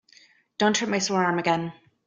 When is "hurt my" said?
0.79-0.97